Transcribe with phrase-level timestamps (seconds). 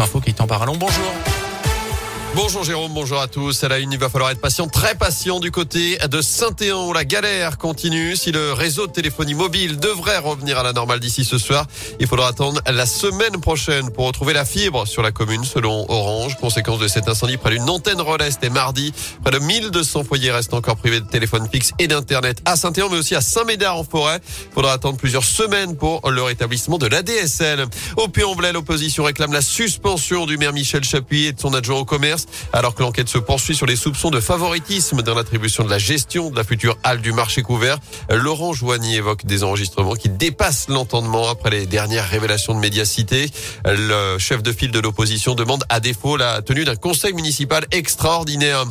[0.00, 0.46] Info qui est en.
[0.46, 1.53] Bonjour.
[2.36, 3.62] Bonjour Jérôme, bonjour à tous.
[3.62, 6.92] À la une, il va falloir être patient, très patient du côté de Saint-Éan.
[6.92, 8.16] La galère continue.
[8.16, 11.64] Si le réseau de téléphonie mobile devrait revenir à la normale d'ici ce soir,
[12.00, 16.36] il faudra attendre la semaine prochaine pour retrouver la fibre sur la commune selon Orange.
[16.40, 18.92] Conséquence de cet incendie près d'une antenne relais, c'était mardi.
[19.22, 22.98] Près de 1200 foyers restent encore privés de téléphone fixe et d'internet à Saint-Éan, mais
[22.98, 24.18] aussi à Saint-Médard en forêt.
[24.50, 27.64] Il faudra attendre plusieurs semaines pour le rétablissement de l'ADSL.
[27.96, 31.84] Au Puy-en-Velay, l'opposition réclame la suspension du maire Michel Chapuis et de son adjoint au
[31.84, 35.78] commerce alors que l'enquête se poursuit sur les soupçons de favoritisme dans l'attribution de la
[35.78, 37.78] gestion de la future halle du marché couvert.
[38.10, 43.30] Laurent Joigny évoque des enregistrements qui dépassent l'entendement après les dernières révélations de médiacité.
[43.64, 48.64] Le chef de file de l'opposition demande à défaut la tenue d'un conseil municipal extraordinaire.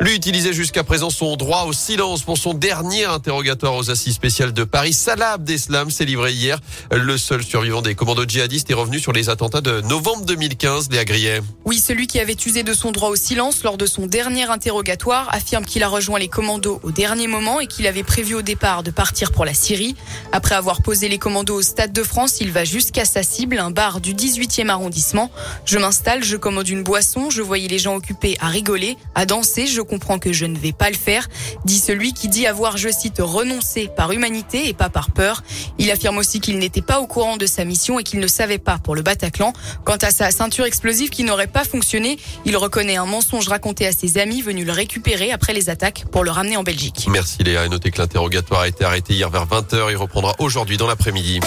[0.00, 4.52] Lui utilisait jusqu'à présent son droit au silence pour son dernier interrogatoire aux assises spéciales
[4.52, 4.92] de Paris.
[4.92, 6.58] Salah Abdeslam s'est livré hier.
[6.90, 11.04] Le seul survivant des commandos djihadistes est revenu sur les attentats de novembre 2015, Léa
[11.04, 11.40] Grillet.
[11.64, 15.64] Oui, celui qui avait usé de son au silence lors de son dernier interrogatoire affirme
[15.64, 18.90] qu'il a rejoint les commandos au dernier moment et qu'il avait prévu au départ de
[18.90, 19.96] partir pour la Syrie.
[20.32, 23.70] Après avoir posé les commandos au Stade de France, il va jusqu'à sa cible, un
[23.70, 25.30] bar du 18e arrondissement.
[25.64, 29.66] Je m'installe, je commande une boisson, je voyais les gens occupés à rigoler, à danser,
[29.66, 31.28] je comprends que je ne vais pas le faire,
[31.64, 35.42] dit celui qui dit avoir, je cite, renoncé par humanité et pas par peur.
[35.78, 38.58] Il affirme aussi qu'il n'était pas au courant de sa mission et qu'il ne savait
[38.58, 39.52] pas pour le Bataclan.
[39.84, 43.92] Quant à sa ceinture explosive qui n'aurait pas fonctionné, il reconnaît un mensonge raconté à
[43.92, 47.06] ses amis venus le récupérer après les attaques pour le ramener en Belgique.
[47.10, 47.66] Merci Léa.
[47.66, 49.90] Et notez que l'interrogatoire a été arrêté hier vers 20h.
[49.90, 51.40] Il reprendra aujourd'hui dans l'après-midi.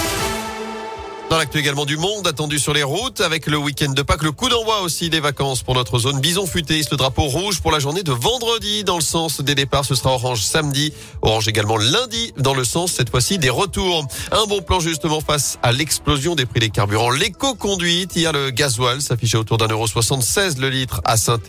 [1.30, 4.32] Dans l'actu également du monde, attendu sur les routes, avec le week-end de Pâques, le
[4.32, 6.82] coup d'envoi aussi des vacances pour notre zone Bison Futé.
[6.92, 9.84] Le drapeau rouge pour la journée de vendredi dans le sens des départs.
[9.84, 14.06] Ce sera orange samedi, orange également lundi dans le sens cette fois-ci des retours.
[14.32, 17.10] Un bon plan justement face à l'explosion des prix des carburants.
[17.10, 21.40] L'éco-conduite, hier le gasoil s'affichait autour d'un euro 76 le litre à saint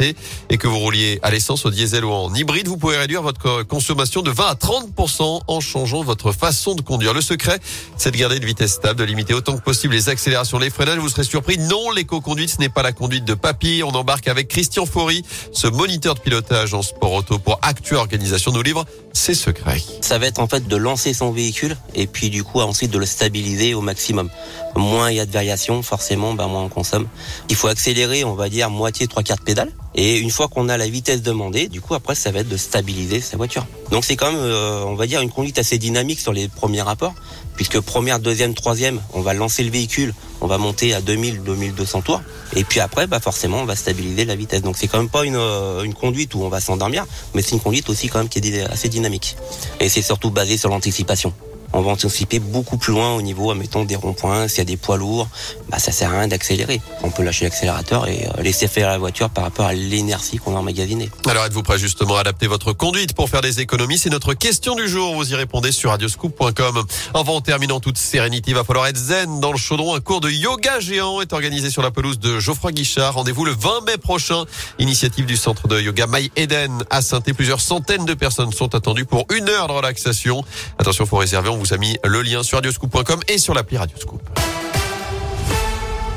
[0.48, 3.64] et que vous rouliez à l'essence, au diesel ou en hybride, vous pouvez réduire votre
[3.64, 7.12] consommation de 20 à 30% en changeant votre façon de conduire.
[7.12, 7.60] Le secret,
[7.98, 10.98] c'est de garder une vitesse stable, de limiter autant que possible les accélérations, les freinages.
[10.98, 11.58] Vous serez surpris.
[11.58, 13.82] Non, l'éco-conduite, ce n'est pas la conduite de papy.
[13.84, 18.52] On embarque avec Christian Faury, ce moniteur de pilotage en sport auto pour Actua Organisation
[18.52, 19.82] nous livre ses secrets.
[20.00, 22.98] Ça va être en fait de lancer son véhicule et puis du coup ensuite de
[22.98, 24.28] le stabiliser au maximum.
[24.76, 27.06] Moins il y a de variations, forcément, ben moins on consomme.
[27.48, 29.72] Il faut accélérer, on va dire moitié trois quarts de pédale.
[29.94, 32.56] Et une fois qu'on a la vitesse demandée, du coup après ça va être de
[32.56, 33.66] stabiliser sa voiture.
[33.90, 36.82] Donc c'est quand même, euh, on va dire, une conduite assez dynamique sur les premiers
[36.82, 37.14] rapports,
[37.54, 42.02] puisque première, deuxième, troisième, on va lancer le véhicule, on va monter à 2000, 2200
[42.02, 42.22] tours,
[42.56, 44.62] et puis après, bah forcément, on va stabiliser la vitesse.
[44.62, 47.52] Donc c'est quand même pas une, euh, une conduite où on va s'endormir, mais c'est
[47.52, 49.36] une conduite aussi quand même qui est assez dynamique.
[49.80, 51.32] Et c'est surtout basé sur l'anticipation
[51.74, 54.48] on va anticiper beaucoup plus loin au niveau, admettons, des ronds-points.
[54.48, 55.28] S'il y a des poids lourds,
[55.68, 56.80] bah, ça sert à rien d'accélérer.
[57.02, 60.54] On peut lâcher l'accélérateur et euh, laisser faire la voiture par rapport à l'énergie qu'on
[60.54, 61.10] a emmagasinée.
[61.28, 63.98] Alors, êtes-vous prêt justement à adapter votre conduite pour faire des économies?
[63.98, 65.14] C'est notre question du jour.
[65.14, 66.84] Vous y répondez sur radioscoop.com.
[67.14, 69.94] Enfin, en terminant toute sérénité, il va falloir être zen dans le chaudron.
[69.94, 73.14] Un cours de yoga géant est organisé sur la pelouse de Geoffroy Guichard.
[73.14, 74.44] Rendez-vous le 20 mai prochain.
[74.78, 79.06] Initiative du centre de yoga My Eden à saint Plusieurs centaines de personnes sont attendues
[79.06, 80.44] pour une heure de relaxation.
[80.78, 81.48] Attention, faut réserver.
[81.64, 84.43] Vous mis le lien sur radioscoop.com et sur l'appli Radioscoop.